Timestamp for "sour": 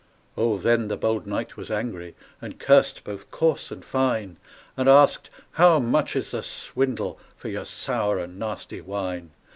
7.65-8.17